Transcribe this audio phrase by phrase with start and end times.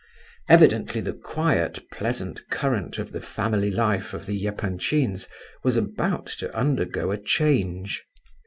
[0.49, 5.27] Evidently the quiet, pleasant current of the family life of the Epanchins
[5.63, 8.03] was about to undergo a change.